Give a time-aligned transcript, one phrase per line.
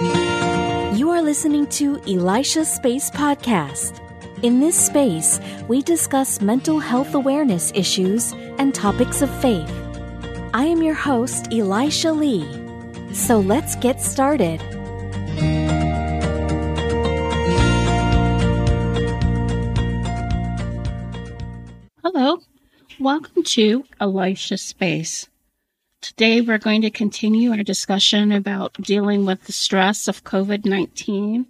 [0.00, 3.98] You are listening to Elisha Space Podcast.
[4.44, 9.68] In this space, we discuss mental health awareness issues and topics of faith.
[10.54, 12.46] I am your host, Elisha Lee.
[13.12, 14.60] So let's get started.
[22.04, 22.38] Hello,
[23.00, 25.28] welcome to Elisha Space.
[26.00, 31.44] Today we're going to continue our discussion about dealing with the stress of COVID 19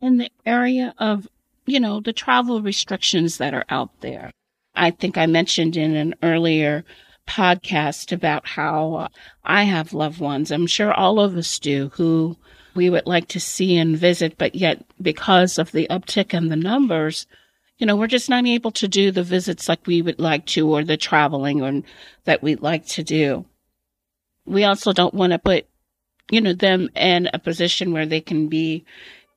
[0.00, 1.28] in the area of,
[1.66, 4.30] you know, the travel restrictions that are out there.
[4.74, 6.86] I think I mentioned in an earlier
[7.28, 9.08] podcast about how
[9.44, 10.50] I have loved ones.
[10.50, 12.38] I'm sure all of us do who
[12.74, 16.56] we would like to see and visit, but yet because of the uptick in the
[16.56, 17.26] numbers,
[17.76, 20.66] you know, we're just not able to do the visits like we would like to
[20.70, 21.82] or the traveling or
[22.24, 23.44] that we'd like to do.
[24.44, 25.66] We also don't want to put,
[26.30, 28.84] you know, them in a position where they can be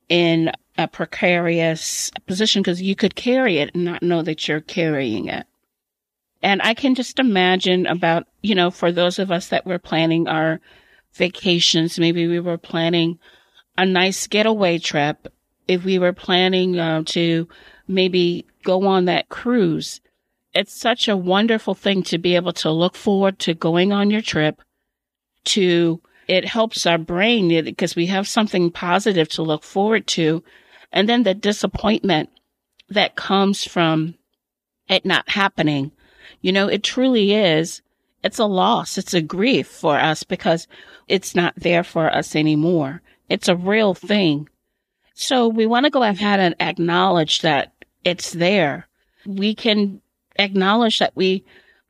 [0.08, 5.28] in a precarious position because you could carry it and not know that you're carrying
[5.28, 5.46] it.
[6.42, 10.28] And I can just imagine about, you know, for those of us that were planning
[10.28, 10.60] our
[11.14, 13.18] vacations, maybe we were planning
[13.78, 15.28] a nice getaway trip.
[15.66, 17.48] If we were planning uh, to
[17.88, 20.00] maybe go on that cruise.
[20.52, 24.22] It's such a wonderful thing to be able to look forward to going on your
[24.22, 24.62] trip
[25.46, 30.42] to it helps our brain because we have something positive to look forward to.
[30.92, 32.30] And then the disappointment
[32.88, 34.14] that comes from
[34.88, 35.92] it not happening.
[36.40, 37.82] You know, it truly is.
[38.22, 38.98] It's a loss.
[38.98, 40.66] It's a grief for us because
[41.06, 43.02] it's not there for us anymore.
[43.28, 44.48] It's a real thing.
[45.14, 47.72] So we want to go ahead and acknowledge that
[48.04, 48.88] it's there.
[49.24, 50.00] We can
[50.38, 51.44] acknowledge that we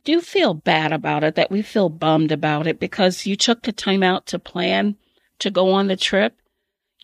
[0.06, 3.72] do feel bad about it, that we feel bummed about it because you took the
[3.72, 4.96] time out to plan
[5.40, 6.34] to go on the trip.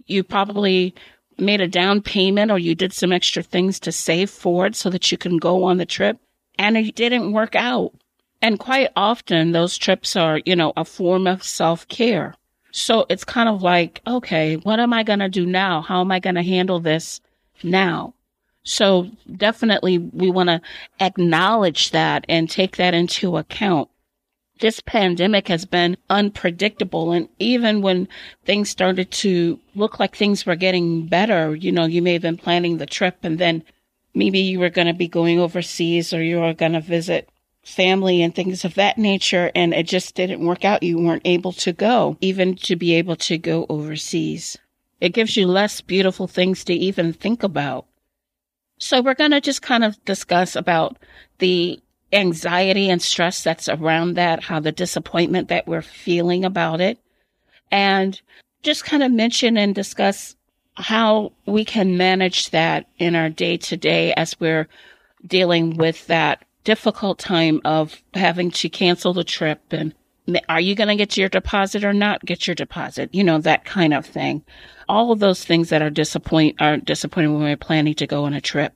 [0.06, 0.95] You probably
[1.36, 4.89] made a down payment or you did some extra things to save for it so
[4.89, 6.18] that you can go on the trip
[6.58, 7.92] and it didn't work out.
[8.40, 12.34] And quite often those trips are, you know, a form of self care.
[12.70, 15.83] So it's kind of like, okay, what am I going to do now?
[15.83, 17.20] How am I going to handle this
[17.63, 18.14] now?
[18.64, 20.61] So definitely we want to
[21.00, 23.89] acknowledge that and take that into account.
[24.61, 27.11] This pandemic has been unpredictable.
[27.11, 28.06] And even when
[28.45, 32.36] things started to look like things were getting better, you know, you may have been
[32.36, 33.64] planning the trip and then
[34.14, 37.28] maybe you were going to be going overseas or you were going to visit
[37.64, 39.51] family and things of that nature.
[39.56, 40.84] And it just didn't work out.
[40.84, 44.58] You weren't able to go, even to be able to go overseas.
[45.01, 47.86] It gives you less beautiful things to even think about.
[48.83, 50.98] So we're going to just kind of discuss about
[51.39, 51.81] the
[52.13, 56.98] anxiety and stress that's around that, how the disappointment that we're feeling about it,
[57.70, 58.20] and
[58.65, 60.35] just kind of mention and discuss
[60.75, 64.67] how we can manage that in our day to day as we're
[65.25, 69.95] dealing with that difficult time of having to cancel the trip and
[70.48, 73.10] are you going to get your deposit or not get your deposit?
[73.12, 74.44] You know, that kind of thing.
[74.88, 78.34] All of those things that are disappoint, are disappointing when we're planning to go on
[78.34, 78.72] a trip.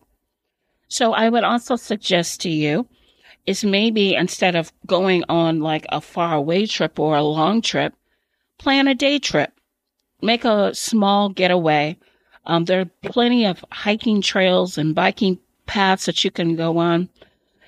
[0.89, 2.89] So I would also suggest to you
[3.47, 7.95] is maybe instead of going on like a far away trip or a long trip,
[8.59, 9.53] plan a day trip.
[10.21, 11.97] Make a small getaway.
[12.45, 17.09] Um, there are plenty of hiking trails and biking paths that you can go on.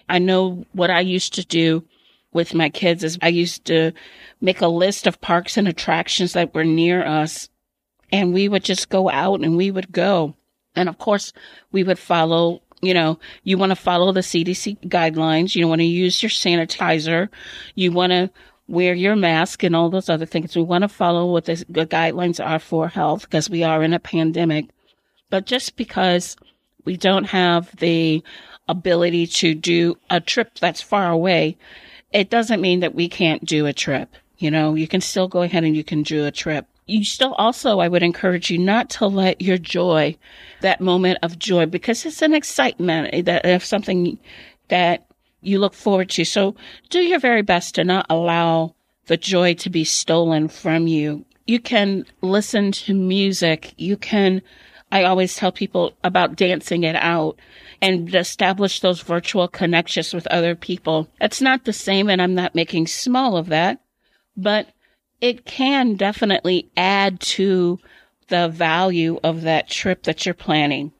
[0.08, 1.84] I know what I used to do
[2.32, 3.92] with my kids is I used to
[4.40, 7.48] make a list of parks and attractions that were near us
[8.10, 10.34] and we would just go out and we would go.
[10.74, 11.32] And of course,
[11.72, 15.54] we would follow, you know, you want to follow the CDC guidelines.
[15.54, 17.28] You want to use your sanitizer.
[17.74, 18.30] You want to
[18.68, 20.54] wear your mask and all those other things.
[20.54, 23.98] We want to follow what the, guidelines are for health because we are in a
[23.98, 24.66] pandemic.
[25.30, 26.36] But just because
[26.84, 28.22] we don't have the
[28.68, 31.56] ability to do a trip that's far away,
[32.12, 34.14] it doesn't mean that we can't do a trip.
[34.38, 36.66] You know, you can still go ahead and you can do a trip.
[36.86, 40.16] You still also, I would encourage you not to let your joy,
[40.62, 44.18] that moment of joy, because it's an excitement eh, that if something
[44.68, 45.06] that
[45.42, 46.24] you look forward to.
[46.24, 46.54] So
[46.88, 48.74] do your very best to not allow
[49.06, 51.24] the joy to be stolen from you.
[51.46, 53.74] You can listen to music.
[53.76, 54.42] You can,
[54.90, 57.38] I always tell people about dancing it out
[57.80, 61.08] and establish those virtual connections with other people.
[61.20, 63.80] It's not the same, and I'm not making small of that,
[64.36, 64.68] but
[65.20, 67.78] it can definitely add to
[68.28, 70.92] the value of that trip that you're planning.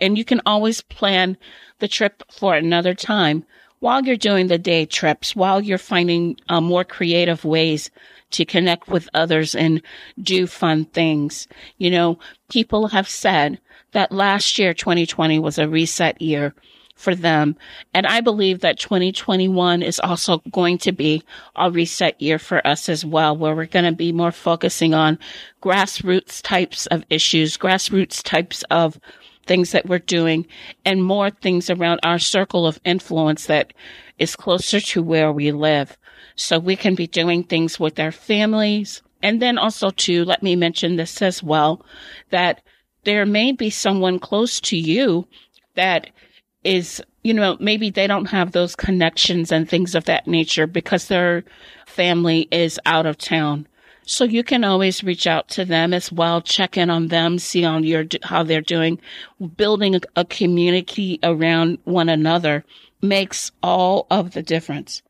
[0.00, 1.36] And you can always plan
[1.78, 3.44] the trip for another time
[3.80, 7.90] while you're doing the day trips, while you're finding uh, more creative ways
[8.34, 9.82] to connect with others and
[10.22, 11.48] do fun things.
[11.78, 12.18] You know,
[12.50, 13.58] people have said
[13.92, 16.54] that last year, 2020 was a reset year
[16.96, 17.56] for them.
[17.92, 21.22] And I believe that 2021 is also going to be
[21.56, 25.18] a reset year for us as well, where we're going to be more focusing on
[25.62, 28.98] grassroots types of issues, grassroots types of
[29.44, 30.46] things that we're doing
[30.84, 33.72] and more things around our circle of influence that
[34.18, 35.96] is closer to where we live.
[36.36, 39.02] So we can be doing things with our families.
[39.22, 41.84] And then also to let me mention this as well,
[42.30, 42.62] that
[43.04, 45.26] there may be someone close to you
[45.74, 46.10] that
[46.62, 51.08] is, you know, maybe they don't have those connections and things of that nature because
[51.08, 51.44] their
[51.86, 53.66] family is out of town.
[54.06, 57.64] So you can always reach out to them as well, check in on them, see
[57.64, 59.00] on your, how they're doing.
[59.56, 62.64] Building a, community around one another
[63.00, 65.02] makes all of the difference.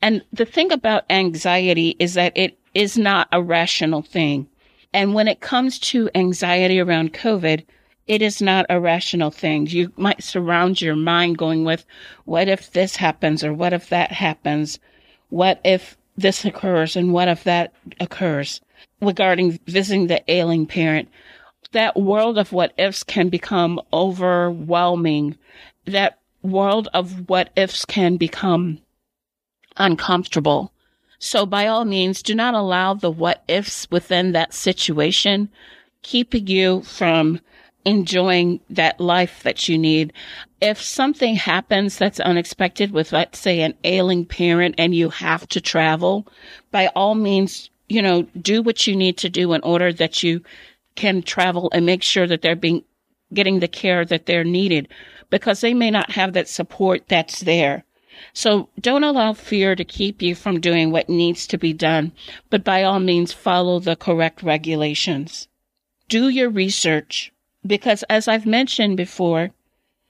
[0.00, 4.48] And the thing about anxiety is that it is not a rational thing.
[4.92, 7.64] And when it comes to anxiety around COVID,
[8.06, 9.66] it is not a rational thing.
[9.66, 11.84] You might surround your mind going with,
[12.24, 14.78] what if this happens or what if that happens?
[15.28, 18.60] What if this occurs and what if that occurs
[19.00, 21.08] regarding visiting the ailing parent.
[21.72, 25.36] That world of what ifs can become overwhelming.
[25.84, 28.78] That world of what ifs can become
[29.76, 30.72] uncomfortable.
[31.18, 35.48] So by all means, do not allow the what ifs within that situation
[36.02, 37.40] keeping you from
[37.86, 40.12] enjoying that life that you need.
[40.60, 45.60] If something happens that's unexpected with, let's say, an ailing parent and you have to
[45.60, 46.26] travel,
[46.72, 50.42] by all means, you know, do what you need to do in order that you
[50.96, 52.82] can travel and make sure that they're being,
[53.32, 54.88] getting the care that they're needed
[55.30, 57.84] because they may not have that support that's there.
[58.32, 62.12] So don't allow fear to keep you from doing what needs to be done,
[62.50, 65.46] but by all means follow the correct regulations.
[66.08, 67.32] Do your research
[67.66, 69.50] because as I've mentioned before,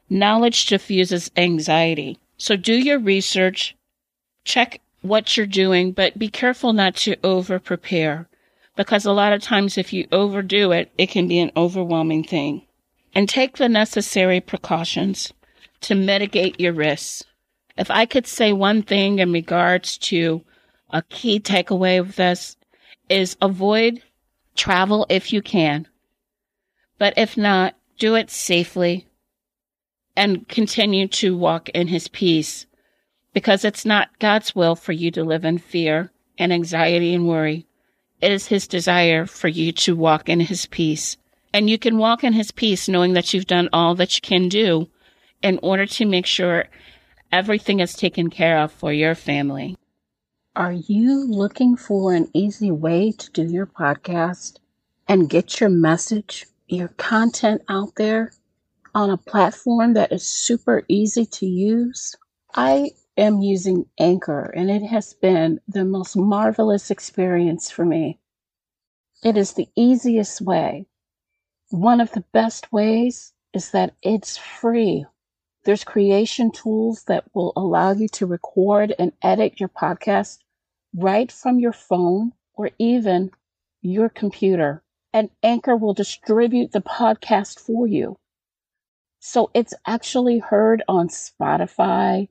[0.09, 2.19] knowledge diffuses anxiety.
[2.39, 3.77] So do your research,
[4.45, 8.29] check what you're doing, but be careful not to over prepare
[8.77, 12.63] because a lot of times if you overdo it, it can be an overwhelming thing.
[13.15, 15.33] And take the necessary precautions
[15.81, 17.25] to mitigate your risks.
[17.79, 20.43] If I could say one thing in regards to
[20.91, 22.57] a key takeaway of this
[23.09, 24.03] is avoid
[24.55, 25.87] travel if you can.
[26.99, 29.07] But if not, do it safely
[30.17, 32.67] and continue to walk in his peace
[33.35, 37.67] because it's not God's will for you to live in fear and anxiety and worry.
[38.21, 41.19] It is his desire for you to walk in his peace.
[41.53, 44.49] And you can walk in his peace knowing that you've done all that you can
[44.49, 44.89] do
[45.43, 46.65] in order to make sure
[47.31, 49.77] everything is taken care of for your family.
[50.55, 54.57] Are you looking for an easy way to do your podcast
[55.07, 58.33] and get your message your content out there
[58.95, 62.17] on a platform that is super easy to use.
[62.55, 68.19] I am using Anchor and it has been the most marvelous experience for me.
[69.23, 70.87] It is the easiest way.
[71.71, 75.05] One of the best ways is that it's free.
[75.65, 80.39] There's creation tools that will allow you to record and edit your podcast
[80.95, 83.31] right from your phone or even
[83.83, 84.83] your computer
[85.17, 88.19] and Anchor will distribute the podcast for you.
[89.19, 92.29] So it's actually heard on Spotify,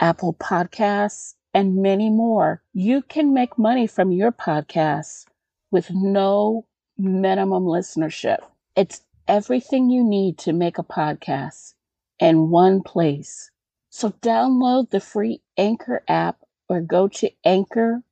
[0.00, 2.60] Apple Podcasts, and many more.
[2.72, 5.26] You can make money from your podcasts
[5.70, 6.66] with no
[6.98, 8.38] minimum listenership.
[8.74, 11.74] It's everything you need to make a podcast
[12.18, 13.52] in one place.
[13.90, 18.02] So download the free Anchor app or go to Anchor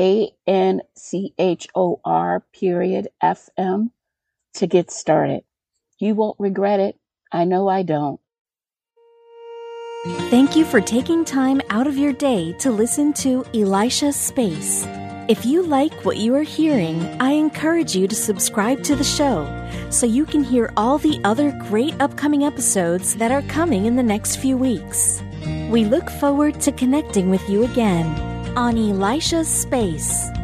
[0.00, 3.90] a N C H O R period F M
[4.54, 5.42] to get started.
[5.98, 6.98] You won't regret it.
[7.32, 8.20] I know I don't.
[10.30, 14.86] Thank you for taking time out of your day to listen to Elisha's Space.
[15.28, 19.44] If you like what you are hearing, I encourage you to subscribe to the show
[19.90, 24.02] so you can hear all the other great upcoming episodes that are coming in the
[24.02, 25.20] next few weeks.
[25.68, 30.37] We look forward to connecting with you again on Elisha's Space.